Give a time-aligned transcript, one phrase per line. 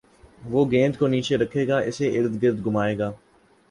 [0.51, 3.09] وہ گیند کو نیچے رکھے گا اُسے اردگرد گھمائے گا